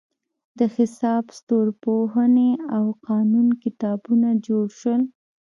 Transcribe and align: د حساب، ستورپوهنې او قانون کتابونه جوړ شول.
د 0.59 0.59
حساب، 0.75 1.23
ستورپوهنې 1.37 2.51
او 2.75 2.85
قانون 3.07 3.47
کتابونه 3.63 4.29
جوړ 4.45 4.65
شول. 4.79 5.01